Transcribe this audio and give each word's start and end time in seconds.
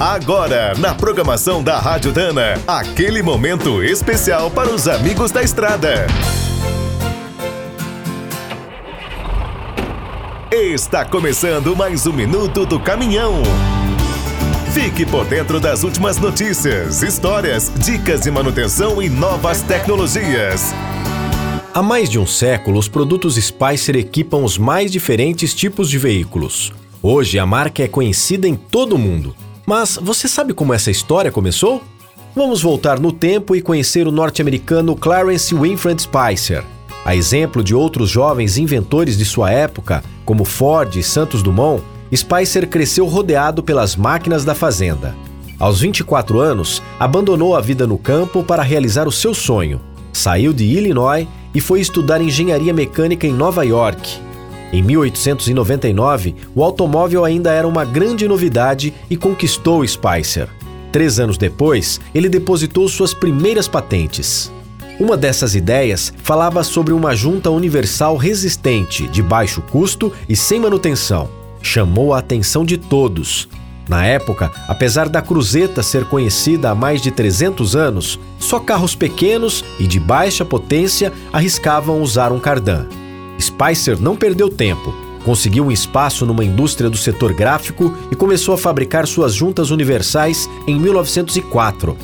Agora, 0.00 0.74
na 0.78 0.94
programação 0.94 1.60
da 1.60 1.76
Rádio 1.80 2.12
Dana, 2.12 2.54
aquele 2.68 3.20
momento 3.20 3.82
especial 3.82 4.48
para 4.48 4.70
os 4.72 4.86
amigos 4.86 5.32
da 5.32 5.42
estrada. 5.42 6.06
Está 10.52 11.04
começando 11.04 11.74
mais 11.74 12.06
um 12.06 12.12
minuto 12.12 12.64
do 12.64 12.78
caminhão. 12.78 13.42
Fique 14.72 15.04
por 15.04 15.24
dentro 15.24 15.58
das 15.58 15.82
últimas 15.82 16.16
notícias, 16.16 17.02
histórias, 17.02 17.72
dicas 17.84 18.20
de 18.20 18.30
manutenção 18.30 19.02
e 19.02 19.08
novas 19.08 19.62
tecnologias. 19.62 20.72
Há 21.74 21.82
mais 21.82 22.08
de 22.08 22.20
um 22.20 22.26
século, 22.26 22.78
os 22.78 22.86
produtos 22.86 23.34
Spicer 23.34 23.96
equipam 23.96 24.44
os 24.44 24.58
mais 24.58 24.92
diferentes 24.92 25.52
tipos 25.52 25.90
de 25.90 25.98
veículos. 25.98 26.72
Hoje, 27.02 27.36
a 27.36 27.44
marca 27.44 27.82
é 27.82 27.88
conhecida 27.88 28.46
em 28.46 28.54
todo 28.54 28.94
o 28.94 28.98
mundo. 28.98 29.34
Mas 29.68 29.98
você 30.00 30.26
sabe 30.26 30.54
como 30.54 30.72
essa 30.72 30.90
história 30.90 31.30
começou? 31.30 31.82
Vamos 32.34 32.62
voltar 32.62 32.98
no 32.98 33.12
tempo 33.12 33.54
e 33.54 33.60
conhecer 33.60 34.08
o 34.08 34.10
norte-americano 34.10 34.96
Clarence 34.96 35.54
Winfred 35.54 36.00
Spicer. 36.00 36.64
A 37.04 37.14
exemplo 37.14 37.62
de 37.62 37.74
outros 37.74 38.08
jovens 38.08 38.56
inventores 38.56 39.18
de 39.18 39.26
sua 39.26 39.50
época, 39.50 40.02
como 40.24 40.46
Ford 40.46 40.96
e 40.96 41.02
Santos 41.02 41.42
Dumont, 41.42 41.84
Spicer 42.16 42.66
cresceu 42.66 43.04
rodeado 43.04 43.62
pelas 43.62 43.94
máquinas 43.94 44.42
da 44.42 44.54
fazenda. 44.54 45.14
Aos 45.58 45.82
24 45.82 46.40
anos, 46.40 46.82
abandonou 46.98 47.54
a 47.54 47.60
vida 47.60 47.86
no 47.86 47.98
campo 47.98 48.42
para 48.42 48.62
realizar 48.62 49.06
o 49.06 49.12
seu 49.12 49.34
sonho. 49.34 49.82
Saiu 50.14 50.54
de 50.54 50.64
Illinois 50.64 51.28
e 51.54 51.60
foi 51.60 51.82
estudar 51.82 52.22
engenharia 52.22 52.72
mecânica 52.72 53.26
em 53.26 53.34
Nova 53.34 53.66
York, 53.66 54.18
em 54.72 54.82
1899, 54.82 56.34
o 56.54 56.62
automóvel 56.62 57.24
ainda 57.24 57.50
era 57.52 57.66
uma 57.66 57.84
grande 57.84 58.28
novidade 58.28 58.92
e 59.08 59.16
conquistou 59.16 59.86
Spicer. 59.86 60.48
Três 60.92 61.18
anos 61.18 61.38
depois, 61.38 62.00
ele 62.14 62.28
depositou 62.28 62.88
suas 62.88 63.14
primeiras 63.14 63.66
patentes. 63.66 64.52
Uma 65.00 65.16
dessas 65.16 65.54
ideias 65.54 66.12
falava 66.22 66.62
sobre 66.64 66.92
uma 66.92 67.14
junta 67.14 67.50
universal 67.50 68.16
resistente, 68.16 69.06
de 69.08 69.22
baixo 69.22 69.62
custo 69.62 70.12
e 70.28 70.34
sem 70.34 70.60
manutenção. 70.60 71.30
Chamou 71.62 72.12
a 72.12 72.18
atenção 72.18 72.64
de 72.64 72.76
todos. 72.76 73.48
Na 73.88 74.04
época, 74.04 74.50
apesar 74.66 75.08
da 75.08 75.22
cruzeta 75.22 75.82
ser 75.82 76.04
conhecida 76.04 76.70
há 76.70 76.74
mais 76.74 77.00
de 77.00 77.10
300 77.10 77.74
anos, 77.74 78.20
só 78.38 78.58
carros 78.60 78.94
pequenos 78.94 79.64
e 79.78 79.86
de 79.86 79.98
baixa 79.98 80.44
potência 80.44 81.12
arriscavam 81.32 82.02
usar 82.02 82.32
um 82.32 82.38
cardan. 82.38 82.86
Spicer 83.40 84.00
não 84.00 84.16
perdeu 84.16 84.48
tempo. 84.48 84.94
Conseguiu 85.24 85.66
um 85.66 85.72
espaço 85.72 86.24
numa 86.24 86.44
indústria 86.44 86.88
do 86.88 86.96
setor 86.96 87.32
gráfico 87.32 87.94
e 88.10 88.16
começou 88.16 88.54
a 88.54 88.58
fabricar 88.58 89.06
suas 89.06 89.34
juntas 89.34 89.70
universais 89.70 90.48
em 90.66 90.78
1904. 90.78 91.96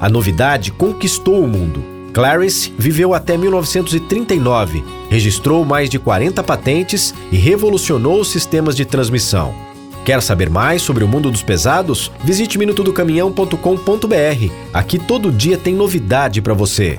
A 0.00 0.08
novidade 0.08 0.72
conquistou 0.72 1.42
o 1.42 1.48
mundo. 1.48 1.84
Clarence 2.12 2.72
viveu 2.78 3.12
até 3.12 3.36
1939, 3.36 4.84
registrou 5.10 5.64
mais 5.64 5.90
de 5.90 5.98
40 5.98 6.42
patentes 6.42 7.12
e 7.32 7.36
revolucionou 7.36 8.20
os 8.20 8.28
sistemas 8.28 8.76
de 8.76 8.84
transmissão. 8.84 9.52
Quer 10.04 10.20
saber 10.22 10.50
mais 10.50 10.82
sobre 10.82 11.02
o 11.02 11.08
mundo 11.08 11.30
dos 11.30 11.42
pesados? 11.42 12.12
Visite 12.22 12.58
minutodocaminhão.com.br. 12.58 14.52
Aqui 14.72 14.98
todo 14.98 15.32
dia 15.32 15.56
tem 15.56 15.74
novidade 15.74 16.42
para 16.42 16.52
você. 16.52 16.98